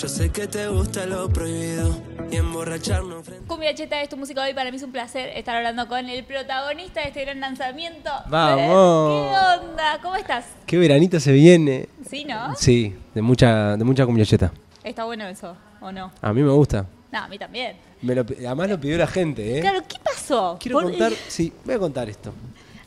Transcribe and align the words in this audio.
Yo 0.00 0.08
sé 0.08 0.30
que 0.30 0.46
te 0.46 0.68
gusta 0.68 1.06
lo 1.06 1.28
prohibido 1.30 1.96
y 2.30 2.36
emborracharnos 2.36 3.24
frente. 3.24 3.46
Cumbia 3.46 3.74
Cheta 3.74 4.02
es 4.02 4.08
tu 4.08 4.16
música 4.16 4.42
hoy. 4.42 4.52
Para 4.52 4.70
mí 4.70 4.76
es 4.76 4.82
un 4.82 4.92
placer 4.92 5.30
estar 5.30 5.56
hablando 5.56 5.88
con 5.88 6.06
el 6.08 6.24
protagonista 6.24 7.00
de 7.00 7.08
este 7.08 7.22
gran 7.24 7.40
lanzamiento. 7.40 8.10
¡Vamos! 8.28 9.30
¿Qué 9.30 9.64
onda? 9.66 9.98
¿Cómo 10.02 10.16
estás? 10.16 10.44
Qué 10.66 10.76
veranito 10.76 11.18
se 11.18 11.32
viene. 11.32 11.88
¿Sí, 12.08 12.24
no? 12.24 12.54
Sí, 12.56 12.94
de 13.14 13.22
mucha, 13.22 13.76
de 13.76 13.84
mucha 13.84 14.04
cumbiacheta. 14.04 14.52
Está 14.84 15.04
bueno 15.04 15.26
eso, 15.26 15.56
¿o 15.80 15.90
no? 15.90 16.12
A 16.20 16.32
mí 16.32 16.42
me 16.42 16.50
gusta. 16.52 16.84
No, 17.10 17.18
a 17.20 17.28
mí 17.28 17.38
también. 17.38 17.76
Me 18.02 18.14
lo 18.14 18.26
pi- 18.26 18.44
además 18.44 18.68
lo 18.68 18.78
pidió 18.80 18.98
la 18.98 19.06
gente, 19.06 19.58
¿eh? 19.58 19.60
Claro, 19.60 19.80
¿qué 19.88 19.96
pasó? 20.04 20.58
Quiero 20.60 20.78
Por- 20.80 20.90
contar, 20.90 21.12
sí, 21.28 21.52
voy 21.64 21.74
a 21.74 21.78
contar 21.78 22.08
esto. 22.10 22.32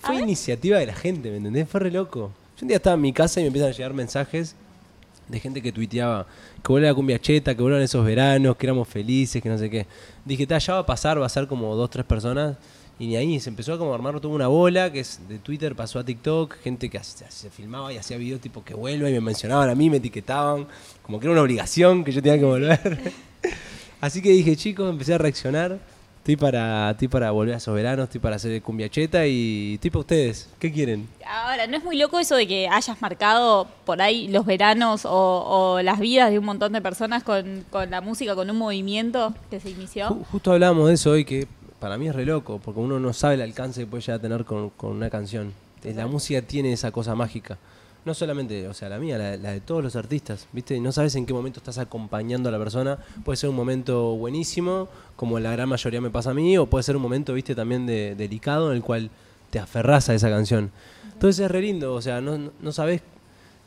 Fue 0.01 0.15
iniciativa 0.17 0.77
de 0.77 0.85
la 0.85 0.93
gente, 0.93 1.29
¿me 1.31 1.37
entendés? 1.37 1.67
Fue 1.67 1.79
re 1.79 1.91
loco. 1.91 2.31
Yo 2.57 2.63
un 2.65 2.67
día 2.67 2.77
estaba 2.77 2.93
en 2.93 3.01
mi 3.01 3.13
casa 3.13 3.39
y 3.39 3.43
me 3.43 3.47
empiezan 3.47 3.71
a 3.71 3.73
llegar 3.73 3.93
mensajes 3.93 4.55
de 5.29 5.39
gente 5.39 5.61
que 5.61 5.71
tuiteaba 5.71 6.25
que 6.61 6.71
vuelve 6.71 6.87
la 6.87 6.93
cumbia 6.93 7.19
cheta, 7.19 7.55
que 7.55 7.61
vuelvan 7.61 7.81
esos 7.81 8.03
veranos, 8.05 8.57
que 8.57 8.65
éramos 8.65 8.87
felices, 8.87 9.41
que 9.41 9.47
no 9.47 9.57
sé 9.57 9.69
qué. 9.69 9.85
Dije, 10.25 10.45
"Ta, 10.45 10.57
ya 10.57 10.73
va 10.73 10.79
a 10.79 10.85
pasar, 10.85 11.21
va 11.21 11.25
a 11.25 11.29
ser 11.29 11.47
como 11.47 11.75
dos, 11.75 11.89
tres 11.89 12.05
personas. 12.05 12.57
Y 13.01 13.07
ni 13.07 13.15
ahí, 13.15 13.39
se 13.39 13.49
empezó 13.49 13.73
a 13.73 13.77
como 13.77 13.93
armar 13.93 14.19
toda 14.19 14.35
una 14.35 14.47
bola, 14.47 14.91
que 14.91 14.99
es 14.99 15.21
de 15.29 15.39
Twitter 15.39 15.73
pasó 15.73 15.99
a 15.99 16.03
TikTok, 16.03 16.55
gente 16.61 16.89
que 16.89 16.99
se 17.01 17.49
filmaba 17.49 17.93
y 17.93 17.97
hacía 17.97 18.17
videos 18.17 18.41
tipo 18.41 18.61
que 18.65 18.73
vuelva 18.73 19.09
y 19.09 19.13
me 19.13 19.21
mencionaban 19.21 19.69
a 19.69 19.75
mí, 19.75 19.89
me 19.89 19.97
etiquetaban, 19.97 20.67
como 21.01 21.17
que 21.17 21.25
era 21.25 21.31
una 21.31 21.41
obligación 21.41 22.03
que 22.03 22.11
yo 22.11 22.21
tenía 22.21 22.37
que 22.37 22.43
volver. 22.43 23.13
Así 24.01 24.21
que 24.21 24.31
dije, 24.31 24.53
chicos, 24.57 24.89
empecé 24.89 25.13
a 25.13 25.17
reaccionar. 25.17 25.79
Estoy 26.19 26.35
para, 26.35 26.91
estoy 26.91 27.07
para 27.07 27.31
volver 27.31 27.55
a 27.55 27.57
esos 27.57 27.73
veranos, 27.73 28.03
estoy 28.03 28.19
para 28.21 28.35
hacer 28.35 28.61
cumbia 28.61 28.87
cheta 28.89 29.25
y 29.25 29.75
estoy 29.75 29.89
para 29.89 29.99
ustedes. 30.01 30.49
¿Qué 30.59 30.71
quieren? 30.71 31.07
Ahora, 31.25 31.65
¿no 31.65 31.77
es 31.77 31.83
muy 31.83 31.97
loco 31.97 32.19
eso 32.19 32.35
de 32.35 32.45
que 32.47 32.67
hayas 32.67 33.01
marcado 33.01 33.67
por 33.85 33.99
ahí 34.01 34.27
los 34.27 34.45
veranos 34.45 35.05
o, 35.05 35.11
o 35.11 35.81
las 35.81 35.99
vidas 35.99 36.29
de 36.29 36.37
un 36.37 36.45
montón 36.45 36.73
de 36.73 36.81
personas 36.81 37.23
con, 37.23 37.63
con 37.71 37.89
la 37.89 38.01
música, 38.01 38.35
con 38.35 38.47
un 38.49 38.57
movimiento 38.57 39.33
que 39.49 39.59
se 39.59 39.71
inició? 39.71 40.09
Ju- 40.09 40.25
Justo 40.31 40.51
hablábamos 40.51 40.89
de 40.89 40.93
eso 40.95 41.11
hoy, 41.11 41.25
que 41.25 41.47
para 41.79 41.97
mí 41.97 42.07
es 42.09 42.15
re 42.15 42.25
loco, 42.25 42.59
porque 42.63 42.79
uno 42.79 42.99
no 42.99 43.11
sabe 43.13 43.35
el 43.35 43.41
alcance 43.41 43.81
que 43.81 43.87
puede 43.87 44.01
llegar 44.01 44.19
a 44.19 44.21
tener 44.21 44.45
con, 44.45 44.69
con 44.71 44.91
una 44.91 45.09
canción. 45.09 45.53
La 45.83 46.05
música 46.05 46.41
tiene 46.43 46.73
esa 46.73 46.91
cosa 46.91 47.15
mágica. 47.15 47.57
No 48.05 48.13
solamente, 48.13 48.67
o 48.67 48.73
sea, 48.73 48.87
la 48.89 48.97
mía, 48.97 49.17
la, 49.17 49.35
la 49.37 49.51
de 49.51 49.59
todos 49.59 49.83
los 49.83 49.95
artistas, 49.95 50.47
¿viste? 50.53 50.75
Y 50.75 50.79
No 50.79 50.91
sabes 50.91 51.15
en 51.15 51.25
qué 51.25 51.33
momento 51.33 51.59
estás 51.59 51.77
acompañando 51.77 52.49
a 52.49 52.51
la 52.51 52.57
persona. 52.57 52.97
Puede 53.25 53.35
ser 53.37 53.49
un 53.49 53.55
momento 53.55 54.15
buenísimo, 54.15 54.87
como 55.15 55.37
la 55.39 55.51
gran 55.51 55.67
mayoría 55.69 55.99
me 56.01 56.09
pasa 56.09 56.31
a 56.31 56.33
mí, 56.33 56.57
o 56.57 56.65
puede 56.65 56.83
ser 56.83 56.95
un 56.95 57.01
momento, 57.01 57.33
¿viste? 57.33 57.55
También 57.55 57.85
de, 57.85 58.15
delicado 58.15 58.71
en 58.71 58.77
el 58.77 58.83
cual 58.83 59.09
te 59.49 59.59
aferras 59.59 60.09
a 60.09 60.13
esa 60.15 60.29
canción. 60.29 60.71
Entonces 61.13 61.43
es 61.45 61.51
re 61.51 61.61
lindo, 61.61 61.93
o 61.93 62.01
sea, 62.01 62.21
no, 62.21 62.37
no- 62.37 62.51
no 62.61 62.71
sabes 62.71 63.01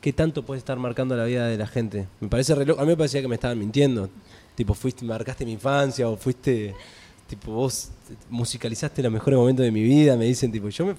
qué 0.01 0.13
tanto 0.13 0.45
puede 0.45 0.59
estar 0.59 0.79
marcando 0.79 1.15
la 1.17 1.25
vida 1.25 1.47
de 1.47 1.59
la 1.59 1.67
gente. 1.67 2.09
Me 2.21 2.29
parece 2.29 2.55
re 2.55 2.65
loco. 2.65 2.81
A 2.81 2.85
mí 2.85 2.91
me 2.91 2.97
parecía 2.97 3.21
que 3.21 3.29
me 3.29 3.35
estaban 3.37 3.59
mintiendo. 3.59 4.09
Tipo, 4.55 4.75
fuiste, 4.75 5.05
marcaste 5.05 5.45
mi 5.45 5.53
infancia 5.53 6.09
o 6.09 6.17
fuiste, 6.17 6.75
tipo, 7.29 7.53
vos 7.53 7.91
musicalizaste 8.31 9.03
los 9.03 9.13
mejores 9.13 9.39
momentos 9.39 9.65
de 9.65 9.71
mi 9.71 9.83
vida. 9.83 10.17
Me 10.17 10.25
dicen, 10.25 10.51
tipo, 10.51 10.69
yo 10.71 10.87
me 10.87 10.95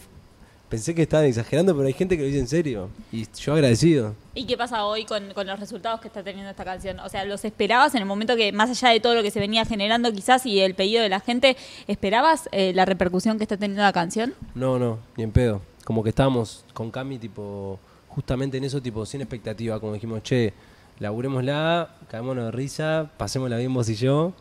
pensé 0.73 0.95
que 0.95 1.03
estaban 1.03 1.27
exagerando, 1.27 1.75
pero 1.75 1.85
hay 1.85 1.93
gente 1.93 2.17
que 2.17 2.23
lo 2.23 2.27
dice 2.27 2.39
en 2.39 2.47
serio. 2.47 2.89
Y 3.11 3.27
yo 3.39 3.53
agradecido. 3.53 4.15
¿Y 4.33 4.47
qué 4.47 4.57
pasa 4.57 4.85
hoy 4.85 5.05
con, 5.05 5.31
con 5.35 5.45
los 5.45 5.59
resultados 5.59 6.01
que 6.01 6.07
está 6.07 6.23
teniendo 6.23 6.49
esta 6.49 6.65
canción? 6.65 6.99
O 7.01 7.09
sea, 7.09 7.25
¿los 7.25 7.45
esperabas 7.45 7.93
en 7.93 8.01
el 8.01 8.07
momento 8.07 8.35
que, 8.35 8.51
más 8.51 8.71
allá 8.71 8.89
de 8.89 8.99
todo 8.99 9.13
lo 9.13 9.21
que 9.21 9.29
se 9.29 9.39
venía 9.39 9.65
generando 9.65 10.11
quizás 10.11 10.47
y 10.47 10.61
el 10.61 10.73
pedido 10.73 11.03
de 11.03 11.09
la 11.09 11.19
gente, 11.19 11.57
¿esperabas 11.85 12.49
eh, 12.51 12.71
la 12.73 12.85
repercusión 12.85 13.37
que 13.37 13.43
está 13.43 13.55
teniendo 13.55 13.83
la 13.83 13.93
canción? 13.93 14.33
No, 14.55 14.79
no, 14.79 14.97
ni 15.15 15.23
en 15.23 15.31
pedo. 15.31 15.61
Como 15.85 16.01
que 16.01 16.09
estábamos 16.09 16.65
con 16.73 16.89
Cami, 16.89 17.19
tipo, 17.19 17.77
justamente 18.07 18.57
en 18.57 18.63
eso, 18.63 18.81
tipo, 18.81 19.05
sin 19.05 19.21
expectativa. 19.21 19.79
Como 19.79 19.93
dijimos, 19.93 20.23
che, 20.23 20.53
laburémosla, 20.97 21.97
caémonos 22.09 22.45
de 22.45 22.51
risa, 22.51 23.11
pasémosla 23.17 23.57
bien 23.57 23.71
vos 23.71 23.87
y 23.89 23.95
yo. 23.95 24.33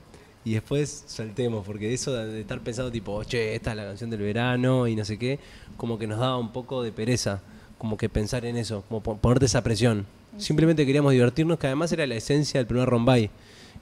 Y 0.44 0.54
después 0.54 1.04
soltemos, 1.06 1.64
porque 1.64 1.92
eso 1.94 2.12
de 2.12 2.40
estar 2.40 2.60
pensando, 2.60 2.90
tipo, 2.90 3.22
che, 3.24 3.54
esta 3.54 3.70
es 3.70 3.76
la 3.76 3.84
canción 3.84 4.10
del 4.10 4.20
verano 4.20 4.88
y 4.88 4.96
no 4.96 5.04
sé 5.04 5.18
qué, 5.18 5.38
como 5.76 5.98
que 5.98 6.06
nos 6.06 6.18
daba 6.18 6.36
un 6.36 6.52
poco 6.52 6.82
de 6.82 6.90
pereza. 6.92 7.40
Como 7.78 7.96
que 7.96 8.08
pensar 8.08 8.44
en 8.44 8.56
eso, 8.56 8.84
como 8.88 9.02
po- 9.02 9.16
ponerte 9.16 9.46
esa 9.46 9.62
presión. 9.62 10.06
Simplemente 10.38 10.86
queríamos 10.86 11.12
divertirnos, 11.12 11.58
que 11.58 11.66
además 11.66 11.92
era 11.92 12.06
la 12.06 12.14
esencia 12.14 12.58
del 12.58 12.66
primer 12.66 12.88
Rombay. 12.88 13.30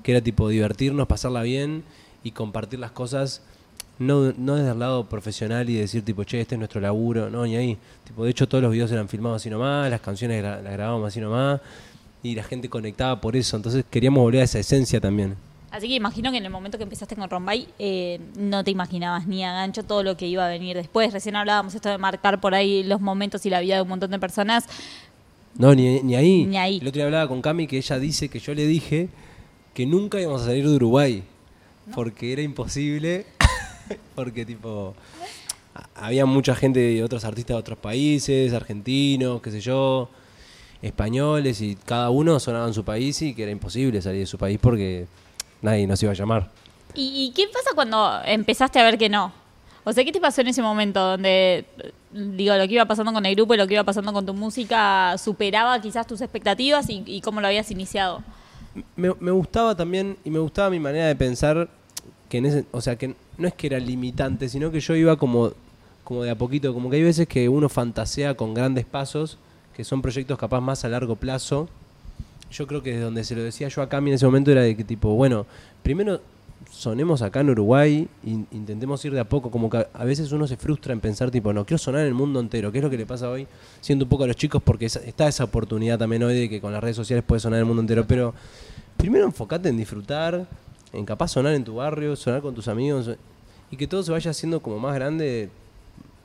Que 0.02 0.12
era 0.12 0.20
tipo 0.20 0.48
divertirnos, 0.48 1.06
pasarla 1.06 1.42
bien 1.42 1.82
y 2.24 2.30
compartir 2.32 2.78
las 2.78 2.90
cosas 2.90 3.42
no, 3.98 4.32
no 4.38 4.56
desde 4.56 4.70
el 4.70 4.78
lado 4.78 5.06
profesional 5.08 5.68
y 5.68 5.74
decir 5.74 6.02
tipo, 6.02 6.24
che, 6.24 6.40
este 6.40 6.54
es 6.54 6.58
nuestro 6.58 6.80
laburo, 6.80 7.28
no, 7.28 7.44
ni 7.44 7.56
ahí. 7.56 7.76
Tipo, 8.04 8.24
de 8.24 8.30
hecho 8.30 8.48
todos 8.48 8.62
los 8.62 8.72
videos 8.72 8.90
eran 8.92 9.08
filmados 9.08 9.42
así 9.42 9.50
nomás, 9.50 9.90
las 9.90 10.00
canciones 10.00 10.42
las 10.42 10.62
grabábamos 10.62 11.08
así 11.08 11.20
nomás 11.20 11.60
y 12.22 12.34
la 12.34 12.42
gente 12.42 12.68
conectaba 12.70 13.20
por 13.20 13.36
eso. 13.36 13.56
Entonces 13.56 13.84
queríamos 13.90 14.22
volver 14.22 14.40
a 14.40 14.44
esa 14.44 14.58
esencia 14.58 15.00
también. 15.00 15.36
Así 15.70 15.86
que 15.86 15.94
imagino 15.94 16.32
que 16.32 16.38
en 16.38 16.44
el 16.44 16.50
momento 16.50 16.78
que 16.78 16.84
empezaste 16.84 17.14
con 17.14 17.30
Rombay 17.30 17.68
eh, 17.78 18.18
no 18.36 18.64
te 18.64 18.72
imaginabas 18.72 19.26
ni 19.28 19.44
a 19.44 19.52
gancho 19.52 19.84
todo 19.84 20.02
lo 20.02 20.16
que 20.16 20.26
iba 20.26 20.44
a 20.44 20.48
venir 20.48 20.76
después. 20.76 21.12
Recién 21.12 21.36
hablábamos 21.36 21.74
esto 21.74 21.88
de 21.88 21.98
marcar 21.98 22.40
por 22.40 22.54
ahí 22.54 22.82
los 22.82 23.00
momentos 23.00 23.46
y 23.46 23.50
la 23.50 23.60
vida 23.60 23.76
de 23.76 23.82
un 23.82 23.88
montón 23.88 24.10
de 24.10 24.18
personas. 24.18 24.64
No, 25.54 25.74
ni, 25.74 26.00
ni 26.02 26.16
ahí. 26.16 26.44
Ni 26.44 26.58
ahí. 26.58 26.78
El 26.78 26.88
otro 26.88 26.98
día 26.98 27.04
hablaba 27.04 27.28
con 27.28 27.40
Cami 27.40 27.68
que 27.68 27.76
ella 27.76 27.98
dice 27.98 28.28
que 28.28 28.40
yo 28.40 28.54
le 28.54 28.66
dije 28.66 29.08
que 29.74 29.86
nunca 29.86 30.20
íbamos 30.20 30.42
a 30.42 30.46
salir 30.46 30.68
de 30.68 30.74
Uruguay. 30.74 31.22
Porque 31.94 32.32
era 32.32 32.42
imposible. 32.42 33.26
porque 34.14 34.44
tipo. 34.44 34.94
Había 35.94 36.26
mucha 36.26 36.54
gente 36.56 36.80
de 36.80 37.04
otros 37.04 37.24
artistas 37.24 37.54
de 37.54 37.60
otros 37.60 37.78
países, 37.78 38.52
argentinos, 38.52 39.40
qué 39.40 39.50
sé 39.52 39.60
yo, 39.60 40.10
españoles, 40.82 41.60
y 41.60 41.76
cada 41.76 42.10
uno 42.10 42.40
sonaba 42.40 42.66
en 42.66 42.74
su 42.74 42.84
país 42.84 43.22
y 43.22 43.34
que 43.34 43.44
era 43.44 43.52
imposible 43.52 44.02
salir 44.02 44.20
de 44.20 44.26
su 44.26 44.36
país 44.36 44.58
porque 44.60 45.06
nadie 45.62 45.86
nos 45.86 46.02
iba 46.02 46.12
a 46.12 46.14
llamar. 46.14 46.50
¿Y, 46.94 47.24
y 47.24 47.32
qué 47.32 47.46
pasa 47.46 47.70
cuando 47.74 48.20
empezaste 48.24 48.78
a 48.78 48.84
ver 48.84 48.98
que 48.98 49.08
no? 49.08 49.32
O 49.84 49.92
sea, 49.92 50.04
¿qué 50.04 50.12
te 50.12 50.20
pasó 50.20 50.40
en 50.40 50.48
ese 50.48 50.62
momento 50.62 51.00
donde, 51.00 51.64
digo, 52.12 52.54
lo 52.56 52.66
que 52.68 52.74
iba 52.74 52.84
pasando 52.84 53.12
con 53.12 53.24
el 53.24 53.34
grupo 53.34 53.54
y 53.54 53.56
lo 53.56 53.66
que 53.66 53.74
iba 53.74 53.84
pasando 53.84 54.12
con 54.12 54.26
tu 54.26 54.34
música 54.34 55.16
superaba 55.16 55.80
quizás 55.80 56.06
tus 56.06 56.20
expectativas 56.20 56.90
y, 56.90 57.02
y 57.06 57.20
cómo 57.20 57.40
lo 57.40 57.46
habías 57.46 57.70
iniciado? 57.70 58.22
me, 58.96 59.12
me 59.18 59.30
gustaba 59.30 59.74
también 59.74 60.16
y 60.24 60.30
me 60.30 60.38
gustaba 60.38 60.70
mi 60.70 60.78
manera 60.78 61.06
de 61.06 61.16
pensar 61.16 61.68
que 62.28 62.38
en 62.38 62.46
ese, 62.46 62.64
o 62.70 62.80
sea, 62.80 62.96
que 62.96 63.14
no 63.38 63.48
es 63.48 63.54
que 63.54 63.66
era 63.66 63.78
limitante, 63.78 64.48
sino 64.48 64.70
que 64.70 64.80
yo 64.80 64.94
iba 64.94 65.16
como 65.16 65.52
como 66.04 66.24
de 66.24 66.30
a 66.30 66.34
poquito, 66.34 66.74
como 66.74 66.90
que 66.90 66.96
hay 66.96 67.04
veces 67.04 67.28
que 67.28 67.48
uno 67.48 67.68
fantasea 67.68 68.34
con 68.34 68.52
grandes 68.52 68.84
pasos, 68.84 69.38
que 69.76 69.84
son 69.84 70.02
proyectos 70.02 70.36
capaz 70.38 70.60
más 70.60 70.84
a 70.84 70.88
largo 70.88 71.14
plazo. 71.14 71.68
Yo 72.50 72.66
creo 72.66 72.82
que 72.82 72.90
desde 72.90 73.04
donde 73.04 73.24
se 73.24 73.34
lo 73.34 73.42
decía 73.42 73.68
yo 73.68 73.82
a 73.82 73.88
Cami 73.88 74.10
en 74.10 74.14
ese 74.16 74.26
momento 74.26 74.50
era 74.50 74.62
de 74.62 74.76
que 74.76 74.84
tipo, 74.84 75.14
bueno, 75.14 75.46
primero 75.82 76.20
sonemos 76.70 77.22
acá 77.22 77.40
en 77.40 77.50
Uruguay 77.50 78.08
e 78.24 78.30
intentemos 78.30 79.04
ir 79.04 79.12
de 79.12 79.20
a 79.20 79.24
poco, 79.24 79.50
como 79.50 79.70
que 79.70 79.86
a 79.92 80.04
veces 80.04 80.30
uno 80.32 80.46
se 80.46 80.56
frustra 80.56 80.92
en 80.92 81.00
pensar 81.00 81.30
tipo, 81.30 81.52
no, 81.52 81.64
quiero 81.64 81.78
sonar 81.78 82.02
en 82.02 82.08
el 82.08 82.14
mundo 82.14 82.40
entero, 82.40 82.70
¿qué 82.70 82.78
es 82.78 82.84
lo 82.84 82.90
que 82.90 82.96
le 82.96 83.06
pasa 83.06 83.30
hoy? 83.30 83.46
Siendo 83.80 84.04
un 84.04 84.08
poco 84.08 84.24
a 84.24 84.26
los 84.26 84.36
chicos 84.36 84.62
porque 84.62 84.86
está 84.86 85.28
esa 85.28 85.44
oportunidad 85.44 85.98
también 85.98 86.22
hoy 86.22 86.38
de 86.38 86.48
que 86.48 86.60
con 86.60 86.72
las 86.72 86.82
redes 86.82 86.96
sociales 86.96 87.24
puedes 87.26 87.42
sonar 87.42 87.58
el 87.58 87.64
mundo 87.64 87.82
entero, 87.82 88.04
pero 88.06 88.34
primero 88.96 89.24
enfocate 89.24 89.68
en 89.68 89.76
disfrutar, 89.76 90.46
en 90.92 91.04
capaz 91.04 91.28
sonar 91.28 91.54
en 91.54 91.64
tu 91.64 91.76
barrio, 91.76 92.16
sonar 92.16 92.42
con 92.42 92.54
tus 92.54 92.68
amigos 92.68 93.10
y 93.70 93.76
que 93.76 93.86
todo 93.86 94.02
se 94.02 94.12
vaya 94.12 94.30
haciendo 94.30 94.60
como 94.60 94.78
más 94.78 94.94
grande 94.94 95.50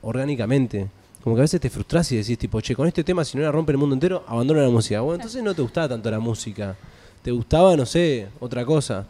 orgánicamente. 0.01 0.87
Como 1.25 1.35
que 1.35 1.41
a 1.41 1.43
veces 1.43 1.59
te 1.59 1.69
frustras 1.71 2.09
y 2.11 2.17
decís, 2.17 2.37
tipo, 2.37 2.61
che, 2.61 2.75
con 2.75 2.87
este 2.87 3.03
tema, 3.03 3.25
si 3.25 3.35
no 3.35 3.43
la 3.43 3.51
rompe 3.51 3.71
el 3.71 3.79
mundo 3.79 3.95
entero, 3.95 4.23
abandona 4.27 4.61
la 4.61 4.69
música. 4.69 5.01
Bueno, 5.01 5.15
entonces 5.15 5.41
no 5.43 5.55
te 5.55 5.61
gustaba 5.63 5.89
tanto 5.89 6.09
la 6.11 6.19
música. 6.19 6.77
Te 7.23 7.31
gustaba, 7.31 7.75
no 7.75 7.83
sé, 7.85 8.27
otra 8.39 8.63
cosa. 8.63 9.07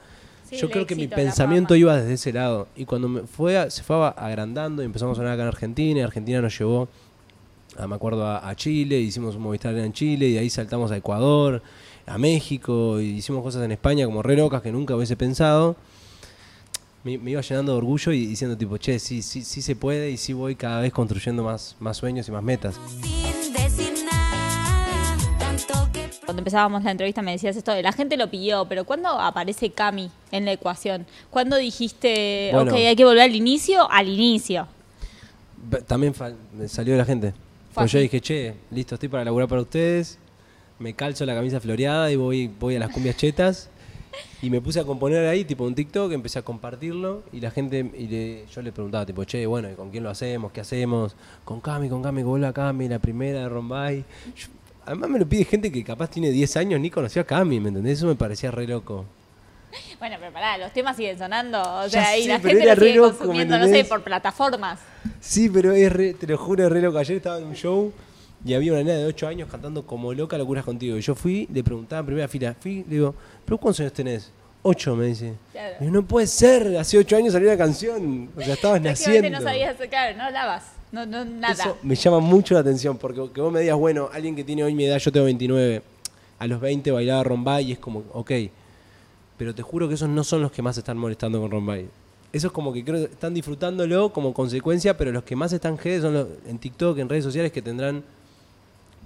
Sí, 0.50 0.56
Yo 0.58 0.70
creo 0.70 0.88
que 0.88 0.96
mi 0.96 1.08
pensamiento 1.10 1.76
iba 1.76 1.98
desde 1.98 2.14
ese 2.14 2.32
lado. 2.32 2.68
Y 2.76 2.86
cuando 2.86 3.10
me 3.10 3.22
fue 3.28 3.58
a- 3.58 3.70
se 3.70 3.84
fue 3.84 3.98
agrandando 4.16 4.82
y 4.82 4.86
empezamos 4.86 5.18
a 5.18 5.20
sonar 5.20 5.34
acá 5.34 5.42
en 5.44 5.50
Argentina, 5.50 6.00
y 6.00 6.04
Argentina 6.04 6.40
nos 6.42 6.58
llevó, 6.58 6.88
a, 7.78 7.86
me 7.86 7.96
acuerdo, 7.96 8.26
a, 8.26 8.48
a 8.48 8.56
Chile, 8.56 8.98
hicimos 8.98 9.36
un 9.36 9.42
Movistar 9.42 9.76
en 9.78 9.92
Chile, 9.92 10.28
y 10.30 10.34
de 10.34 10.40
ahí 10.40 10.50
saltamos 10.50 10.92
a 10.92 10.96
Ecuador, 10.98 11.62
a 12.06 12.18
México, 12.18 13.02
y 13.02 13.08
hicimos 13.18 13.44
cosas 13.44 13.62
en 13.66 13.74
España 13.74 14.06
como 14.06 14.22
re 14.24 14.38
locas 14.38 14.62
que 14.62 14.72
nunca 14.72 14.96
hubiese 14.96 15.18
pensado. 15.18 15.76
Me, 17.06 17.20
me 17.20 17.32
iba 17.32 17.42
llenando 17.42 17.74
de 17.74 17.78
orgullo 17.78 18.12
y 18.14 18.26
diciendo 18.26 18.58
tipo, 18.58 18.78
che, 18.78 18.98
sí, 18.98 19.22
sí, 19.22 19.44
sí 19.44 19.62
se 19.62 19.76
puede 19.76 20.10
y 20.10 20.18
sí 20.18 20.34
voy 20.34 20.56
cada 20.56 20.82
vez 20.82 20.92
construyendo 20.92 21.44
más, 21.44 21.76
más 21.80 21.98
sueños 21.98 22.28
y 22.28 22.32
más 22.32 22.42
metas. 22.42 22.80
Cuando 26.26 26.40
empezábamos 26.40 26.84
la 26.84 26.90
entrevista 26.90 27.22
me 27.22 27.34
decías 27.34 27.56
esto 27.56 27.72
de 27.74 27.84
la 27.84 27.92
gente 27.92 28.18
lo 28.18 28.32
pidió, 28.32 28.66
pero 28.66 28.86
¿cuándo 28.86 29.10
aparece 29.10 29.70
Cami 29.70 30.10
en 30.32 30.46
la 30.46 30.54
ecuación? 30.54 31.06
¿Cuándo 31.30 31.58
dijiste, 31.58 32.50
Bueno. 32.52 32.72
ok, 32.72 32.78
hay 32.80 32.96
que 32.96 33.06
volver 33.06 33.22
al 33.22 33.36
inicio? 33.36 33.88
Al 33.92 34.10
inicio. 34.10 34.68
También 35.86 36.16
salió 36.68 36.94
de 36.94 36.98
la 36.98 37.06
gente. 37.06 37.34
Pues 37.76 37.92
yo 37.92 38.00
dije, 38.00 38.20
che, 38.20 38.56
listo, 38.72 38.96
estoy 38.96 39.10
para 39.10 39.24
laburar 39.24 39.48
para 39.48 39.62
ustedes. 39.62 40.18
Me 40.80 40.96
calzo 40.96 41.24
la 41.28 41.36
camisa 41.36 41.60
floreada 41.60 42.12
y 42.12 42.16
voy, 42.16 42.48
voy 42.48 42.78
a 42.78 42.80
las 42.80 42.90
cumbias 42.90 43.16
chetas. 43.16 43.70
Y 44.42 44.50
me 44.50 44.62
puse 44.62 44.80
a 44.80 44.84
componer 44.84 45.28
ahí, 45.28 45.44
tipo 45.46 45.64
un 45.64 45.74
TikTok, 45.76 46.12
empecé 46.12 46.40
a 46.40 46.42
compartirlo. 46.44 47.24
Y 47.34 47.40
la 47.42 47.52
gente, 47.52 47.90
y 47.98 48.08
le- 48.08 48.46
yo 48.48 48.62
le 48.62 48.72
preguntaba, 48.72 49.06
tipo, 49.06 49.24
che, 49.24 49.46
bueno, 49.46 49.70
¿y 49.72 49.76
¿con 49.76 49.90
quién 49.92 50.04
lo 50.04 50.10
hacemos? 50.10 50.52
¿Qué 50.52 50.62
hacemos? 50.62 51.16
Con 51.44 51.62
Cami, 51.62 51.90
con 51.90 52.02
Cami, 52.04 52.24
con 52.24 52.40
la 52.42 52.54
Cami, 52.54 52.88
la 52.88 53.00
primera 53.00 53.40
de 53.42 53.50
Rombay. 53.50 54.04
Yo- 54.36 54.48
Además 54.88 55.10
me 55.10 55.18
lo 55.18 55.28
pide 55.28 55.46
gente 55.46 55.72
que 55.72 55.84
capaz 55.84 56.12
tiene 56.12 56.30
10 56.30 56.56
años 56.58 56.80
ni 56.80 56.92
conoció 56.92 57.24
a 57.24 57.26
Cami, 57.26 57.60
¿me 57.60 57.70
entendés? 57.70 57.98
Eso 57.98 58.06
me 58.08 58.14
parecía 58.16 58.52
re 58.52 58.68
loco. 58.68 59.04
Bueno, 60.00 60.16
pero 60.20 60.32
pará, 60.32 60.58
los 60.60 60.72
temas 60.74 60.96
siguen 60.96 61.18
sonando. 61.18 61.60
O 61.60 61.88
Ya 61.88 61.90
sea, 61.90 62.18
y 62.18 62.24
sé, 62.24 62.30
la 62.30 62.40
gente 62.40 62.64
era 62.64 62.76
lo 62.76 62.80
re 62.82 62.88
sigue 62.88 62.98
loco, 63.00 63.12
¿me 63.12 63.18
consumiendo, 63.18 63.58
no 63.58 63.68
sé, 63.68 63.84
por 63.86 64.04
plataformas. 64.04 64.80
Sí, 65.20 65.50
pero 65.50 65.72
es 65.72 65.92
re- 65.92 66.14
te 66.14 66.28
lo 66.28 66.38
juro, 66.38 66.66
es 66.66 66.72
re 66.72 66.82
loco. 66.82 67.00
Ayer 67.00 67.18
estaba 67.18 67.40
en 67.40 67.46
un 67.46 67.56
show 67.56 67.92
y 68.46 68.54
había 68.54 68.74
una 68.74 68.84
nena 68.84 69.00
de 69.00 69.06
8 69.06 69.28
años 69.28 69.50
cantando 69.50 69.86
como 69.86 70.14
loca 70.14 70.38
locuras 70.38 70.64
contigo. 70.64 70.96
Y 70.98 71.02
yo 71.02 71.16
fui, 71.16 71.50
le 71.52 71.64
preguntaba 71.64 72.02
en 72.02 72.06
primera 72.06 72.28
fila, 72.28 72.56
fui, 72.58 72.84
le 72.88 72.96
digo, 72.96 73.16
¿pero 73.44 73.58
cuántos 73.58 73.80
años 73.80 73.94
tenés? 73.94 74.32
8, 74.62 74.96
me 74.96 75.08
dice. 75.08 75.34
Claro. 75.52 75.76
Y 75.82 75.86
yo, 75.86 75.92
no 75.92 76.04
puede 76.04 76.28
ser, 76.28 76.78
hace 76.78 76.98
8 77.00 77.18
años 77.18 77.34
salió 77.34 77.50
la 77.50 77.58
canción. 77.58 78.30
O 78.38 78.42
sea, 78.42 78.54
estabas 78.54 78.82
naciendo. 78.82 79.32
no 79.32 79.42
sabías, 79.42 79.76
claro, 79.90 80.16
no 80.16 80.24
hablabas. 80.26 80.64
No, 80.92 81.08
no, 81.08 81.26
nada. 81.26 81.54
Eso 81.54 81.78
me 81.82 81.96
llama 81.96 82.20
mucho 82.20 82.54
la 82.54 82.60
atención, 82.60 82.98
porque 82.98 83.20
que 83.34 83.42
vos 83.42 83.52
me 83.52 83.62
digas, 83.62 83.78
bueno, 83.78 84.10
alguien 84.14 84.36
que 84.36 84.44
tiene 84.44 84.64
hoy 84.64 84.76
mi 84.76 84.86
edad, 84.86 85.00
yo 85.00 85.12
tengo 85.12 85.26
29, 85.26 85.82
a 86.38 86.48
los 86.48 86.62
20 86.62 86.92
bailaba 86.92 87.24
Rombay 87.24 87.70
y 87.70 87.72
es 87.72 87.80
como, 87.80 88.04
ok. 88.14 88.32
Pero 89.38 89.56
te 89.56 89.64
juro 89.64 89.88
que 89.88 89.96
esos 89.96 90.08
no 90.08 90.24
son 90.24 90.44
los 90.44 90.52
que 90.52 90.62
más 90.62 90.78
están 90.78 90.98
molestando 90.98 91.42
con 91.42 91.50
Rombay. 91.50 91.90
Eso 92.32 92.48
es 92.48 92.54
como 92.54 92.72
que 92.72 92.84
creo 92.84 93.08
que 93.08 93.14
están 93.14 93.34
disfrutándolo 93.34 94.14
como 94.14 94.34
consecuencia, 94.34 94.96
pero 94.98 95.12
los 95.12 95.24
que 95.24 95.36
más 95.36 95.52
están 95.52 95.78
G 95.78 96.00
son 96.00 96.14
los 96.14 96.28
en 96.46 96.60
TikTok, 96.60 97.00
en 97.00 97.10
redes 97.10 97.24
sociales, 97.24 97.52
que 97.52 97.62
tendrán 97.62 98.04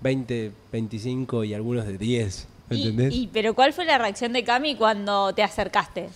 20, 0.02 0.52
25 0.72 1.44
y 1.44 1.54
algunos 1.54 1.86
de 1.86 1.98
10. 1.98 2.48
¿Me 2.70 2.78
Y- 2.78 2.82
entendés? 2.84 3.14
y- 3.16 3.28
pero 3.32 3.54
¿cuál 3.56 3.74
fue 3.74 3.86
la 3.86 3.98
reacción 3.98 4.32
de 4.34 4.44
Cami 4.44 4.76
cuando 4.76 5.34
te 5.34 5.44
acercaste? 5.44 6.10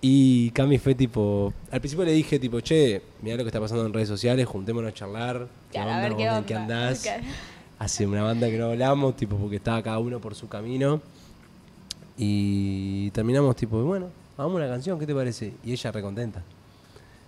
Y 0.00 0.50
Cami 0.52 0.78
fue 0.78 0.94
tipo. 0.94 1.52
Al 1.70 1.80
principio 1.80 2.04
le 2.04 2.12
dije, 2.12 2.38
tipo, 2.38 2.60
che, 2.60 3.02
mirá 3.20 3.36
lo 3.36 3.42
que 3.44 3.48
está 3.48 3.60
pasando 3.60 3.84
en 3.84 3.92
redes 3.92 4.08
sociales, 4.08 4.46
juntémonos 4.46 4.90
a 4.92 4.94
charlar. 4.94 5.48
¿Qué 5.70 5.72
Claro, 5.78 5.90
a 5.90 5.94
onda? 5.96 6.08
ver 6.08 6.16
qué 6.16 6.22
¿Vos 6.24 6.32
en 6.32 6.34
onda. 6.36 6.46
qué 6.46 6.54
andás? 6.54 7.08
Hace 7.80 8.06
una 8.06 8.22
banda 8.22 8.48
que 8.48 8.58
no 8.58 8.66
hablamos, 8.66 9.16
tipo, 9.16 9.36
porque 9.36 9.56
estaba 9.56 9.82
cada 9.82 9.98
uno 9.98 10.20
por 10.20 10.34
su 10.34 10.48
camino. 10.48 11.00
Y 12.16 13.10
terminamos, 13.10 13.54
tipo, 13.56 13.82
bueno, 13.82 14.08
hagamos 14.36 14.56
una 14.56 14.68
canción, 14.68 14.98
¿qué 14.98 15.06
te 15.06 15.14
parece? 15.14 15.52
Y 15.64 15.72
ella 15.72 15.92
recontenta. 15.92 16.42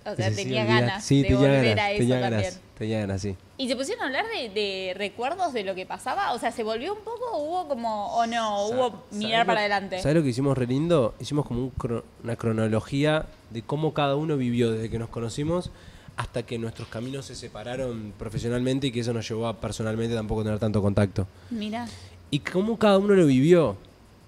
O 0.06 0.16
sea, 0.16 0.30
tenía 0.30 0.64
ganas 0.64 1.04
Sí, 1.04 1.18
de 1.22 1.28
tenía 1.28 1.38
volver 1.38 1.64
ganas, 1.76 1.84
a 1.84 1.90
eso 1.90 1.98
tenía 1.98 2.20
también. 2.20 2.42
ganas, 2.42 2.60
tenía 2.78 3.00
ganas, 3.00 3.20
sí. 3.22 3.36
¿Y 3.58 3.68
se 3.68 3.76
pusieron 3.76 4.02
a 4.02 4.06
hablar 4.06 4.24
de, 4.34 4.48
de 4.48 4.94
recuerdos 4.96 5.52
de 5.52 5.62
lo 5.64 5.74
que 5.74 5.84
pasaba? 5.84 6.32
O 6.32 6.38
sea, 6.38 6.50
¿se 6.50 6.62
volvió 6.62 6.94
un 6.94 7.00
poco 7.00 7.24
o 7.34 7.42
hubo 7.44 7.68
como, 7.68 8.14
o 8.16 8.26
no, 8.26 8.66
hubo 8.66 8.90
¿Sabes 8.90 9.12
mirar 9.12 9.40
lo- 9.40 9.46
para 9.48 9.60
adelante? 9.60 10.00
¿Sabes 10.00 10.16
lo 10.16 10.22
que 10.22 10.30
hicimos 10.30 10.56
re 10.56 10.66
lindo? 10.66 11.14
Hicimos 11.20 11.44
como 11.46 11.60
un 11.64 11.72
cro- 11.74 12.02
una 12.24 12.36
cronología 12.36 13.26
de 13.50 13.60
cómo 13.62 13.92
cada 13.92 14.16
uno 14.16 14.36
vivió 14.38 14.70
desde 14.72 14.88
que 14.88 14.98
nos 14.98 15.10
conocimos 15.10 15.70
hasta 16.16 16.42
que 16.44 16.58
nuestros 16.58 16.88
caminos 16.88 17.26
se 17.26 17.34
separaron 17.34 18.12
profesionalmente 18.18 18.86
y 18.88 18.92
que 18.92 19.00
eso 19.00 19.12
nos 19.12 19.28
llevó 19.28 19.46
a 19.46 19.56
personalmente 19.60 20.14
tampoco 20.14 20.42
tener 20.42 20.58
tanto 20.58 20.80
contacto. 20.82 21.26
Mira, 21.50 21.86
Y 22.30 22.38
cómo 22.40 22.78
cada 22.78 22.96
uno 22.98 23.14
lo 23.14 23.26
vivió 23.26 23.76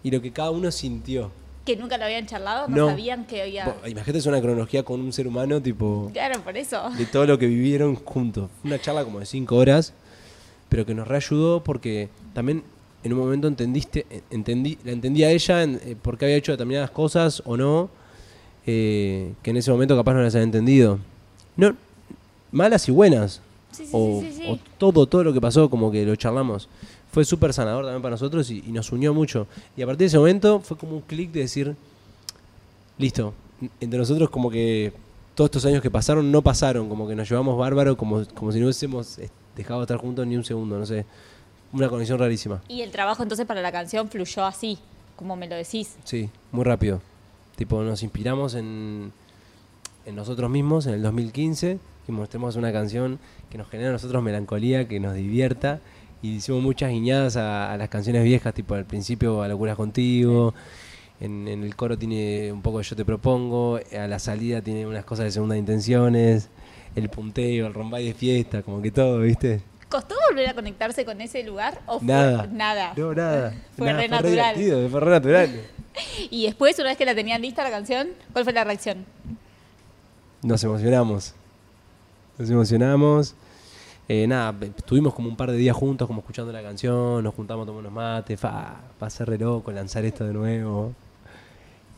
y 0.02 0.10
lo 0.10 0.20
que 0.20 0.32
cada 0.32 0.50
uno 0.50 0.70
sintió. 0.70 1.30
Que 1.64 1.76
nunca 1.76 1.96
lo 1.98 2.04
habían 2.04 2.26
charlado, 2.26 2.66
no, 2.68 2.76
No. 2.76 2.88
sabían 2.88 3.24
que 3.24 3.42
había... 3.42 3.74
Imagínate 3.86 4.18
es 4.18 4.26
una 4.26 4.40
cronología 4.40 4.82
con 4.82 5.00
un 5.00 5.12
ser 5.12 5.26
humano 5.28 5.60
tipo 5.62 6.10
Claro, 6.12 6.40
por 6.42 6.56
eso. 6.56 6.90
de 6.90 7.06
todo 7.06 7.24
lo 7.26 7.38
que 7.38 7.46
vivieron 7.46 7.94
juntos. 7.96 8.50
Una 8.64 8.80
charla 8.80 9.04
como 9.04 9.20
de 9.20 9.26
cinco 9.26 9.56
horas, 9.56 9.92
pero 10.68 10.84
que 10.84 10.94
nos 10.94 11.06
reayudó 11.06 11.62
porque 11.62 12.08
también 12.34 12.64
en 13.04 13.12
un 13.12 13.18
momento 13.18 13.46
entendiste, 13.48 14.06
entendí, 14.30 14.78
la 14.84 14.92
entendí 14.92 15.24
a 15.24 15.30
ella 15.30 15.62
en, 15.62 15.80
eh, 15.84 15.96
por 16.00 16.16
qué 16.18 16.24
había 16.26 16.36
hecho 16.36 16.52
determinadas 16.52 16.90
cosas 16.90 17.42
o 17.44 17.56
no, 17.56 17.90
eh, 18.66 19.32
que 19.42 19.50
en 19.50 19.56
ese 19.56 19.70
momento 19.70 19.96
capaz 19.96 20.14
no 20.14 20.22
las 20.22 20.34
había 20.34 20.44
entendido. 20.44 20.98
No, 21.56 21.74
malas 22.50 22.88
y 22.88 22.92
buenas. 22.92 23.40
Sí, 23.72 23.84
sí, 23.86 23.90
o, 23.92 24.20
sí, 24.20 24.30
sí, 24.32 24.42
sí. 24.42 24.48
o 24.48 24.58
todo, 24.78 25.06
todo 25.06 25.24
lo 25.24 25.32
que 25.32 25.40
pasó, 25.40 25.68
como 25.70 25.90
que 25.90 26.04
lo 26.04 26.14
charlamos. 26.16 26.68
Fue 27.12 27.24
súper 27.24 27.52
sanador 27.52 27.84
también 27.84 28.02
para 28.02 28.12
nosotros 28.12 28.50
y, 28.50 28.64
y 28.66 28.72
nos 28.72 28.90
unió 28.90 29.14
mucho. 29.14 29.46
Y 29.76 29.82
a 29.82 29.86
partir 29.86 30.00
de 30.00 30.06
ese 30.06 30.18
momento 30.18 30.60
fue 30.60 30.76
como 30.76 30.96
un 30.96 31.02
clic 31.02 31.30
de 31.30 31.40
decir, 31.40 31.76
listo, 32.98 33.34
entre 33.80 33.98
nosotros 33.98 34.30
como 34.30 34.50
que 34.50 34.92
todos 35.34 35.48
estos 35.48 35.64
años 35.64 35.82
que 35.82 35.90
pasaron 35.90 36.30
no 36.30 36.42
pasaron, 36.42 36.88
como 36.88 37.08
que 37.08 37.14
nos 37.14 37.28
llevamos 37.28 37.56
bárbaro, 37.56 37.96
como, 37.96 38.24
como 38.34 38.52
si 38.52 38.58
no 38.58 38.66
hubiésemos 38.66 39.18
eh, 39.18 39.30
dejado 39.56 39.80
de 39.80 39.84
estar 39.84 39.98
juntos 39.98 40.26
ni 40.26 40.36
un 40.36 40.44
segundo, 40.44 40.78
no 40.78 40.86
sé. 40.86 41.06
Una 41.72 41.88
conexión 41.88 42.18
rarísima. 42.18 42.62
Y 42.68 42.82
el 42.82 42.90
trabajo 42.90 43.22
entonces 43.22 43.46
para 43.46 43.62
la 43.62 43.72
canción 43.72 44.08
fluyó 44.08 44.44
así, 44.44 44.78
como 45.16 45.36
me 45.36 45.48
lo 45.48 45.56
decís. 45.56 45.96
Sí, 46.04 46.28
muy 46.50 46.64
rápido. 46.64 47.00
Tipo, 47.56 47.82
nos 47.82 48.02
inspiramos 48.02 48.54
en, 48.54 49.10
en 50.04 50.14
nosotros 50.14 50.50
mismos 50.50 50.86
en 50.86 50.94
el 50.94 51.02
2015 51.02 51.78
y 52.08 52.12
mostremos 52.12 52.56
una 52.56 52.72
canción 52.72 53.18
que 53.48 53.56
nos 53.56 53.68
genera 53.70 53.88
a 53.88 53.92
nosotros 53.92 54.22
melancolía, 54.22 54.86
que 54.86 55.00
nos 55.00 55.14
divierta. 55.14 55.80
Y 56.22 56.36
hicimos 56.36 56.62
muchas 56.62 56.90
guiñadas 56.90 57.36
a, 57.36 57.72
a 57.72 57.76
las 57.76 57.88
canciones 57.88 58.22
viejas, 58.24 58.54
tipo 58.54 58.74
al 58.74 58.84
principio 58.84 59.42
a 59.42 59.48
Locuras 59.48 59.76
Contigo. 59.76 60.54
En, 61.20 61.46
en 61.48 61.62
el 61.64 61.74
coro 61.76 61.98
tiene 61.98 62.52
un 62.52 62.62
poco 62.62 62.78
de 62.78 62.84
Yo 62.84 62.96
Te 62.96 63.04
Propongo. 63.04 63.78
A 63.96 64.06
la 64.06 64.18
salida 64.18 64.60
tiene 64.62 64.86
unas 64.86 65.04
cosas 65.04 65.24
de 65.26 65.30
segunda 65.32 65.56
intenciones. 65.56 66.48
El 66.94 67.08
punteo, 67.08 67.66
el 67.66 67.74
rombay 67.74 68.06
de 68.06 68.14
fiesta, 68.14 68.62
como 68.62 68.80
que 68.82 68.90
todo, 68.90 69.18
¿viste? 69.20 69.62
¿Costó 69.88 70.14
volver 70.30 70.48
a 70.48 70.54
conectarse 70.54 71.04
con 71.04 71.20
ese 71.20 71.42
lugar 71.42 71.80
o 71.86 71.98
fue 71.98 72.08
Nada. 72.08 72.46
nada? 72.46 72.92
No, 72.96 73.14
nada. 73.14 73.52
Fue 73.76 73.86
Nada, 73.86 74.00
re 74.00 74.08
natural. 74.08 74.56
divertido, 74.56 74.88
fue 74.88 75.00
re 75.00 75.10
natural. 75.10 75.50
Y 76.30 76.46
después, 76.46 76.78
una 76.78 76.88
vez 76.88 76.96
que 76.96 77.04
la 77.04 77.14
tenían 77.14 77.42
lista 77.42 77.62
la 77.62 77.70
canción, 77.70 78.08
¿cuál 78.32 78.44
fue 78.44 78.52
la 78.54 78.64
reacción? 78.64 79.04
Nos 80.42 80.64
emocionamos. 80.64 81.34
Nos 82.38 82.48
emocionamos. 82.48 83.34
Eh, 84.14 84.26
nada, 84.26 84.54
estuvimos 84.76 85.14
como 85.14 85.30
un 85.30 85.36
par 85.36 85.50
de 85.50 85.56
días 85.56 85.74
juntos, 85.74 86.06
como 86.06 86.20
escuchando 86.20 86.52
la 86.52 86.62
canción, 86.62 87.24
nos 87.24 87.32
juntamos 87.34 87.62
a 87.62 87.66
tomar 87.66 87.80
unos 87.80 87.92
mates, 87.94 88.38
fa, 88.38 88.74
va 89.02 89.06
a 89.06 89.08
ser 89.08 89.26
re 89.26 89.38
loco 89.38 89.72
lanzar 89.72 90.04
esto 90.04 90.26
de 90.26 90.34
nuevo. 90.34 90.92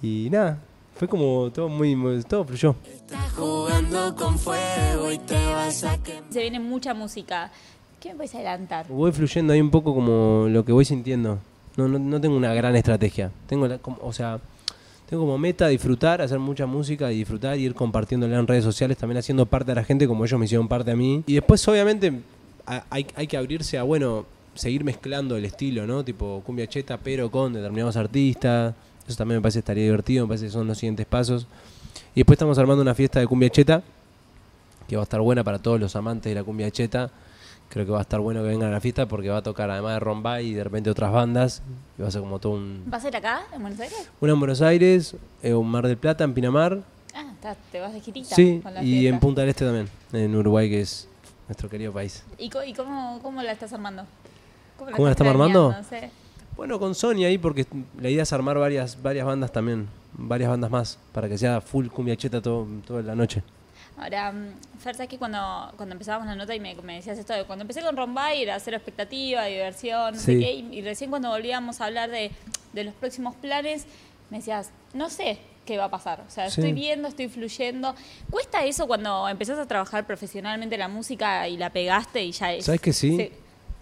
Y 0.00 0.28
nada, 0.31 0.61
fue 0.94 1.08
como 1.08 1.50
todo 1.52 1.69
muy, 1.69 1.96
muy- 1.96 2.22
todo 2.22 2.44
fluyó. 2.44 2.76
Estás 2.87 3.32
jugando 3.32 4.14
con 4.14 4.38
fuego 4.38 5.11
y 5.11 5.19
te 5.19 5.34
vas 5.46 5.82
a 5.82 6.00
quemar. 6.00 6.22
Se 6.31 6.40
viene 6.43 6.61
mucha 6.61 6.94
música. 6.94 7.50
¿Qué 7.99 8.11
me 8.11 8.14
puedes 8.14 8.32
adelantar? 8.37 8.87
Voy 8.88 9.10
fluyendo 9.10 9.52
ahí 9.52 9.60
un 9.60 9.70
poco 9.72 9.93
como 9.93 10.46
lo 10.49 10.64
que 10.64 10.70
voy 10.70 10.84
sintiendo. 10.84 11.40
No, 11.76 11.88
no, 11.88 11.99
no 11.99 12.20
tengo 12.20 12.37
una 12.37 12.55
gran 12.55 12.76
estrategia. 12.76 13.32
Tengo, 13.49 13.67
la- 13.67 13.78
como- 13.78 13.99
o 14.02 14.12
sea, 14.12 14.38
tengo 15.09 15.23
como 15.25 15.39
meta 15.39 15.69
disfrutar, 15.69 16.21
hacer 16.23 16.39
mucha 16.39 16.67
música 16.67 17.12
y 17.12 17.19
disfrutar 17.19 17.59
y 17.59 17.65
ir 17.65 17.75
compartiéndola 17.75 18.39
en 18.39 18.47
redes 18.47 18.65
sociales, 18.65 18.97
también 18.97 19.19
haciendo 19.19 19.47
parte 19.47 19.71
de 19.73 19.75
la 19.77 19.85
gente 19.85 20.06
como 20.09 20.25
ellos 20.25 20.39
me 20.39 20.47
hicieron 20.47 20.67
parte 20.69 20.91
a 20.91 20.97
mí. 20.97 21.23
Y 21.27 21.35
después, 21.35 21.67
obviamente, 21.69 22.12
a- 22.67 22.85
hay, 22.91 23.06
hay 23.15 23.27
que 23.27 23.37
abrirse 23.37 23.77
a, 23.79 23.83
bueno, 23.83 24.25
seguir 24.55 24.85
mezclando 24.85 25.37
el 25.37 25.45
estilo, 25.45 25.87
¿no? 25.87 26.05
Tipo 26.05 26.43
cumbia 26.47 26.67
cheta, 26.67 26.97
pero 26.97 27.31
con 27.31 27.53
determinados 27.53 27.97
artistas. 27.97 28.75
Eso 29.06 29.17
también 29.19 29.39
me 29.39 29.43
parece 29.43 29.59
estaría 29.59 29.85
divertido, 29.85 30.25
me 30.25 30.29
parece 30.29 30.47
que 30.47 30.53
son 30.53 30.67
los 30.67 30.79
siguientes 30.79 31.05
pasos. 31.06 31.46
Y 32.15 32.20
después 32.20 32.37
estamos 32.37 32.56
armando 32.58 32.81
una 32.81 32.94
fiesta 32.94 33.20
de 33.20 33.27
cumbia 33.27 33.51
cheta, 33.51 33.82
que 34.89 34.96
va 34.96 35.03
a 35.03 35.05
estar 35.05 35.20
buena 35.20 35.44
para 35.44 35.58
todos 35.58 35.79
los 35.81 35.94
amantes 35.96 36.31
de 36.31 36.34
la 36.37 36.44
cumbia 36.44 36.70
cheta. 36.70 37.11
Creo 37.74 37.84
que 37.86 37.90
va 37.90 37.98
a 37.98 38.02
estar 38.02 38.20
bueno 38.20 38.40
que 38.40 38.48
vengan 38.50 38.69
a 38.69 38.74
la 38.74 38.81
fiesta 38.81 39.06
porque 39.06 39.28
va 39.31 39.38
a 39.38 39.43
tocar 39.43 39.69
además 39.69 39.94
de 39.94 39.98
Rombay 40.00 40.46
y 40.46 40.54
de 40.54 40.62
repente 40.62 40.90
otras 40.90 41.10
bandas. 41.10 41.60
Y 41.98 42.02
va 42.02 42.06
a 42.08 42.10
ser 42.12 42.20
como 42.20 42.38
todo 42.38 42.52
un... 42.52 42.84
¿Va 42.90 42.98
a 42.98 43.00
ser 43.00 43.16
acá, 43.16 43.43
en 43.52 43.62
Buenos 43.62 43.81
Aires? 43.81 44.10
Una 44.20 44.32
en 44.32 44.38
Buenos 44.38 44.62
Aires, 44.62 45.16
eh, 45.43 45.54
un 45.54 45.69
Mar 45.69 45.84
del 45.88 45.96
Plata, 45.96 46.22
en 46.22 46.34
Pinamar. 46.34 46.78
Ah, 47.16 47.24
está, 47.34 47.56
te 47.72 47.81
vas 47.81 47.93
de 47.93 48.00
girita 48.00 48.32
Sí, 48.36 48.60
con 48.62 48.72
la 48.74 48.81
y 48.84 48.86
fiesta. 49.00 49.08
en 49.08 49.19
Punta 49.20 49.40
del 49.40 49.50
Este 49.50 49.64
también, 49.64 49.88
en 50.12 50.36
Uruguay, 50.36 50.70
que 50.70 50.82
es 50.82 51.08
nuestro 51.48 51.69
querido 51.69 51.93
país. 51.93 52.22
¿Y, 52.38 52.48
co- 52.48 52.62
y 52.62 52.72
cómo, 52.74 53.19
cómo 53.22 53.43
la 53.43 53.50
estás 53.50 53.72
armando? 53.72 54.04
¿Cómo 54.78 54.90
la 55.06 55.10
estamos 55.10 55.31
armando? 55.32 55.74
Bueno, 56.56 56.78
con 56.78 56.94
Sony 56.94 57.24
ahí 57.24 57.38
porque 57.38 57.66
la 58.00 58.08
idea 58.08 58.22
es 58.22 58.32
armar 58.32 58.56
varias, 58.56 59.02
varias 59.02 59.26
bandas 59.26 59.50
también, 59.50 59.88
varias 60.12 60.48
bandas 60.48 60.70
más, 60.70 60.98
para 61.12 61.28
que 61.28 61.36
sea 61.36 61.60
full 61.60 61.88
cumbia 61.88 62.14
cheta 62.16 62.40
todo, 62.40 62.69
toda 62.86 63.02
la 63.02 63.16
noche. 63.16 63.43
Ahora, 63.96 64.32
mm, 64.32 64.79
Fer, 64.81 64.94
¿sabes 64.96 65.08
que 65.08 65.19
cuando, 65.19 65.39
cuando 65.77 65.93
empezábamos 65.94 66.27
la 66.27 66.34
nota 66.34 66.55
y 66.55 66.60
me, 66.60 66.74
me 66.77 66.96
decías 66.96 67.17
esto, 67.19 67.32
de 67.32 67.44
cuando 67.44 67.63
empecé 67.63 67.81
con 67.81 67.96
Rombay 67.96 68.43
era 68.43 68.58
cero 68.58 68.77
expectativa, 68.77 69.44
diversión, 69.44 70.15
no 70.15 70.20
sé 70.20 70.39
qué, 70.39 70.53
y, 70.53 70.69
y 70.79 70.82
recién 70.82 71.10
cuando 71.10 71.29
volvíamos 71.31 71.81
a 71.81 71.84
hablar 71.86 72.10
de, 72.10 72.31
de 72.72 72.84
los 72.84 72.94
próximos 72.94 73.34
planes, 73.36 73.86
me 74.31 74.39
decías, 74.39 74.70
no 74.94 75.08
sé 75.10 75.39
qué 75.65 75.79
va 75.79 75.84
a 75.84 75.91
pasar, 75.91 76.22
o 76.27 76.31
sea, 76.31 76.51
Sí. 76.51 76.60
estoy 76.60 76.72
viendo, 76.74 77.08
estoy 77.08 77.29
fluyendo. 77.29 77.94
¿Cuesta 78.31 78.65
eso 78.65 78.86
cuando 78.86 79.29
empezás 79.29 79.58
a 79.58 79.67
trabajar 79.67 80.06
profesionalmente 80.06 80.77
la 80.77 80.89
música 80.89 81.48
y 81.48 81.56
la 81.56 81.70
pegaste 81.70 82.22
y 82.24 82.32
ya 82.32 82.53
es? 82.53 82.65
¿Sabes 82.67 82.81
que 82.81 82.93
sí? 82.93 83.17
Sí. 83.17 83.31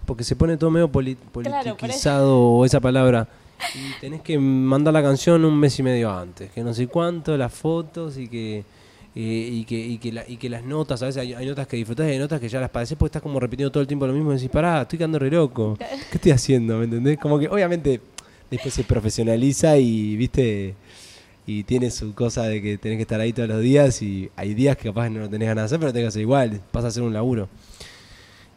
Porque 0.07 0.25
se 0.25 0.37
pone 0.37 0.57
todo 0.57 0.71
medio 0.71 0.89
poli- 0.93 1.15
Claro, 1.17 1.31
por 1.33 1.49
eso. 1.49 1.77
politiquizado 1.77 2.39
o 2.41 2.65
esa 2.65 2.81
palabra. 2.81 3.27
Y 3.75 4.01
tenés 4.01 4.21
que 4.21 4.39
mandar 4.39 4.93
la 4.93 5.03
canción 5.03 5.45
un 5.45 5.59
mes 5.59 5.79
y 5.79 5.83
medio 5.85 6.11
antes. 6.13 6.51
Que 6.51 6.63
no 6.63 6.75
sé 6.75 6.89
cuánto, 6.89 7.37
las 7.37 7.53
fotos 7.53 8.19
y 8.19 8.29
que. 8.29 8.65
Eh, 9.15 9.49
y, 9.53 9.65
que, 9.65 9.79
y, 9.79 9.99
que 9.99 10.13
la- 10.13 10.25
y 10.29 10.37
que 10.37 10.49
las 10.49 10.65
notas, 10.65 11.03
a 11.03 11.07
veces 11.07 11.21
hay, 11.21 11.35
hay 11.35 11.47
notas 11.47 11.67
que 11.67 11.77
disfrutás 11.77 12.07
y 12.09 12.13
hay 12.13 12.19
notas 12.19 12.41
que 12.41 12.49
ya 12.49 12.61
las 12.61 12.71
padeces 12.71 12.97
porque 12.97 13.09
estás 13.11 13.23
como 13.23 13.39
repitiendo 13.41 13.71
todo 13.71 13.81
el 13.83 13.87
tiempo 13.87 14.07
lo 14.07 14.13
mismo 14.13 14.33
y 14.33 14.37
decís, 14.37 14.49
pará, 14.51 14.83
estoy 14.83 14.99
quedando 14.99 15.19
re 15.19 15.31
loco. 15.31 15.77
¿Qué 16.11 16.17
estoy 16.17 16.33
haciendo? 16.33 16.79
¿Me 16.79 16.85
entendés? 16.85 17.19
Como 17.19 17.39
que 17.39 17.49
obviamente 17.49 18.01
después 18.51 18.73
se 18.75 18.85
profesionaliza 18.85 19.77
y, 19.79 20.17
viste, 20.17 20.75
y 21.47 21.65
tiene 21.65 21.91
su 21.91 22.15
cosa 22.15 22.45
de 22.45 22.63
que 22.63 22.79
tenés 22.79 22.97
que 22.99 23.03
estar 23.03 23.21
ahí 23.21 23.33
todos 23.33 23.49
los 23.49 23.61
días 23.61 24.01
y 24.03 24.31
hay 24.37 24.55
días 24.55 24.77
que 24.77 24.85
capaz 24.85 25.11
no 25.11 25.21
lo 25.21 25.29
tenés 25.29 25.49
ganas 25.49 25.63
de 25.63 25.67
hacer, 25.67 25.79
pero 25.81 25.93
tenés 25.93 26.05
que 26.05 26.09
hacer 26.09 26.23
igual, 26.23 26.61
pasa 26.71 26.89
a 26.89 26.91
ser 26.91 27.03
un 27.03 27.13
laburo. 27.13 27.49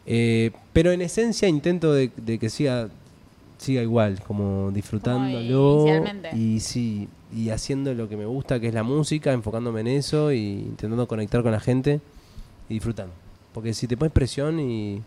Eh, 0.06 0.52
pero 0.72 0.92
en 0.92 1.00
esencia 1.02 1.48
intento 1.48 1.92
de, 1.92 2.10
de 2.16 2.38
que 2.38 2.48
siga 2.48 2.88
siga 3.58 3.82
igual, 3.82 4.20
como 4.22 4.70
disfrutándolo 4.70 5.40
inicialmente. 5.80 6.30
y 6.36 6.60
sí, 6.60 7.08
y 7.34 7.50
haciendo 7.50 7.92
lo 7.94 8.08
que 8.08 8.16
me 8.16 8.26
gusta, 8.26 8.60
que 8.60 8.68
es 8.68 8.74
la 8.74 8.82
música, 8.82 9.32
enfocándome 9.32 9.80
en 9.80 9.88
eso 9.88 10.32
y 10.32 10.38
intentando 10.60 11.06
conectar 11.08 11.42
con 11.42 11.52
la 11.52 11.60
gente 11.60 12.00
y 12.68 12.74
disfrutando. 12.74 13.12
Porque 13.52 13.74
si 13.74 13.86
te 13.88 13.96
pones 13.96 14.12
presión 14.12 14.60
y 14.60 15.02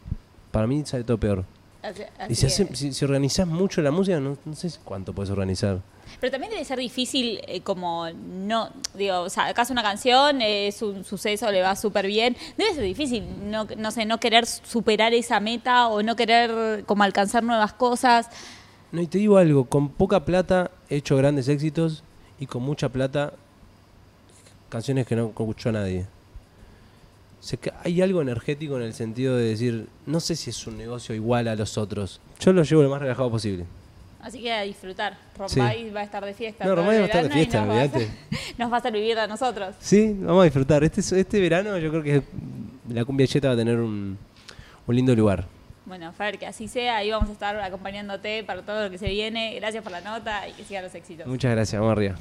para 0.51 0.67
mí 0.67 0.83
sale 0.85 1.03
todo 1.03 1.17
peor. 1.17 1.45
Así- 1.81 2.03
Y 2.29 2.35
si, 2.35 2.45
hace- 2.45 2.75
si, 2.75 2.91
si 2.91 3.05
organizás 3.05 3.47
mucho 3.47 3.81
la 3.81 3.91
música, 3.91 4.19
no, 4.19 4.37
no 4.43 4.53
sé 4.55 4.69
cuánto 4.83 5.13
puedes 5.13 5.29
organizar. 5.31 5.79
Pero 6.19 6.31
también 6.31 6.51
debe 6.51 6.65
ser 6.65 6.79
difícil 6.79 7.39
eh, 7.47 7.61
como 7.61 8.07
no, 8.11 8.69
digo, 8.95 9.21
o 9.21 9.29
sea, 9.29 9.45
acá 9.47 9.65
una 9.69 9.83
canción, 9.83 10.41
eh, 10.41 10.67
es 10.67 10.81
un 10.81 11.05
suceso, 11.05 11.49
le 11.51 11.61
va 11.61 11.75
súper 11.77 12.07
bien. 12.07 12.35
Debe 12.57 12.73
ser 12.73 12.83
difícil, 12.83 13.23
no, 13.49 13.65
no 13.77 13.91
sé, 13.91 14.05
no 14.05 14.19
querer 14.19 14.45
superar 14.45 15.13
esa 15.13 15.39
meta 15.39 15.87
o 15.87 16.01
no 16.03 16.15
querer 16.17 16.83
como 16.85 17.03
alcanzar 17.03 17.43
nuevas 17.43 17.71
cosas. 17.73 18.27
No, 18.91 19.01
y 19.01 19.07
te 19.07 19.19
digo 19.19 19.37
algo, 19.37 19.65
con 19.65 19.87
poca 19.89 20.25
plata 20.25 20.71
he 20.89 20.95
hecho 20.97 21.15
grandes 21.15 21.47
éxitos 21.47 22.03
y 22.39 22.45
con 22.45 22.63
mucha 22.63 22.89
plata 22.89 23.33
canciones 24.69 25.05
que 25.07 25.15
no 25.15 25.27
escuchó 25.27 25.71
nadie. 25.71 26.05
Sé 27.39 27.57
que 27.57 27.71
hay 27.83 28.01
algo 28.01 28.21
energético 28.21 28.77
en 28.77 28.83
el 28.83 28.93
sentido 28.93 29.35
de 29.37 29.45
decir, 29.45 29.87
no 30.05 30.19
sé 30.19 30.35
si 30.35 30.49
es 30.49 30.67
un 30.67 30.77
negocio 30.77 31.15
igual 31.15 31.47
a 31.47 31.55
los 31.55 31.77
otros. 31.77 32.19
Yo 32.39 32.51
lo 32.53 32.63
llevo 32.63 32.83
lo 32.83 32.89
más 32.89 33.01
relajado 33.01 33.31
posible. 33.31 33.65
Así 34.21 34.41
que 34.41 34.51
a 34.51 34.63
disfrutar. 34.63 35.17
Sí. 35.47 35.59
Rombay 35.59 35.89
va 35.91 36.01
a 36.01 36.03
estar 36.03 36.25
de 36.25 36.33
fiesta. 36.33 36.65
No, 36.65 36.75
Rombay 36.75 36.97
va 36.97 37.03
a 37.03 37.05
estar 37.05 37.23
de 37.23 37.29
fiesta, 37.29 37.65
nos 37.65 37.69
va 37.75 37.81
a 37.81 37.87
Nos 38.57 38.71
va 38.71 38.75
a 38.75 38.79
hacer 38.79 38.91
vivir 38.91 39.17
a 39.17 39.27
nosotros. 39.27 39.75
Sí, 39.79 40.17
vamos 40.19 40.41
a 40.41 40.43
disfrutar. 40.45 40.83
Este, 40.83 40.99
este 40.99 41.39
verano 41.39 41.77
yo 41.77 41.89
creo 41.89 42.03
que 42.03 42.23
la 42.89 43.05
cumbia 43.05 43.25
cheta 43.27 43.47
va 43.47 43.53
a 43.53 43.57
tener 43.57 43.79
un, 43.79 44.17
un 44.85 44.95
lindo 44.95 45.15
lugar. 45.15 45.47
Bueno, 45.89 46.13
Fer, 46.13 46.37
que 46.37 46.45
así 46.45 46.67
sea. 46.67 46.97
Ahí 46.97 47.09
vamos 47.09 47.29
a 47.29 47.33
estar 47.33 47.59
acompañándote 47.59 48.43
para 48.43 48.61
todo 48.61 48.83
lo 48.83 48.91
que 48.91 48.99
se 48.99 49.09
viene. 49.09 49.55
Gracias 49.55 49.81
por 49.81 49.91
la 49.91 50.01
nota 50.01 50.47
y 50.47 50.53
que 50.53 50.63
sigan 50.63 50.83
los 50.83 50.93
éxitos. 50.93 51.25
Muchas 51.25 51.49
gracias, 51.49 51.81
arriba. 51.81 52.15